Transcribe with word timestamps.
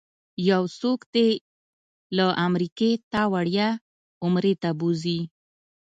یو 0.49 0.63
څوک 0.79 0.99
دې 1.13 1.29
له 2.17 2.25
امریکې 2.47 2.91
تا 3.11 3.21
وړیا 3.33 3.69
عمرې 4.25 4.53
ته 4.61 4.69
بوځي. 4.79 5.19